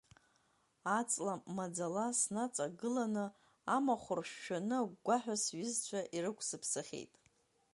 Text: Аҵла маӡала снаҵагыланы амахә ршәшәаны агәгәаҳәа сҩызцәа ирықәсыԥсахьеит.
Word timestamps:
Аҵла 0.97 1.33
маӡала 1.55 2.05
снаҵагыланы 2.19 3.25
амахә 3.75 4.09
ршәшәаны 4.17 4.77
агәгәаҳәа 4.81 5.35
сҩызцәа 5.43 6.01
ирықәсыԥсахьеит. 6.15 7.13